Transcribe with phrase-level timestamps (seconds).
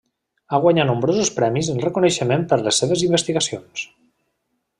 [0.55, 3.87] Ha guanyat nombrosos premis en reconeixement per les seves investigacions.